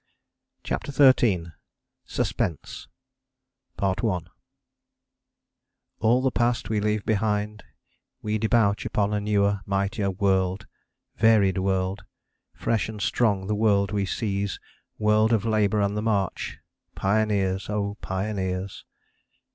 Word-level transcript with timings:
CHAPTER 0.63 0.91
XIII 0.91 1.51
SUSPENSE 2.05 2.87
All 3.79 4.31
the 6.23 6.31
past 6.33 6.69
we 6.69 6.79
leave 6.79 7.05
behind; 7.05 7.63
We 8.23 8.39
debouch 8.39 8.83
upon 8.83 9.13
a 9.13 9.21
newer, 9.21 9.61
mightier 9.67 10.09
world, 10.09 10.65
varied 11.17 11.59
world; 11.59 12.03
Fresh 12.55 12.89
and 12.89 12.99
strong 12.99 13.45
the 13.45 13.53
world 13.53 13.91
we 13.91 14.07
seize, 14.07 14.59
world 14.97 15.31
of 15.31 15.45
labour 15.45 15.81
and 15.81 15.95
the 15.95 16.01
march, 16.01 16.57
Pioneers! 16.95 17.69
O 17.69 17.93
pioneers! 18.01 18.83